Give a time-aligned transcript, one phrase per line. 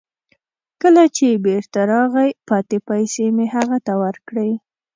[0.81, 4.51] کله چې بیرته راغی، پاتې پیسې مې هغه ته ورکړې.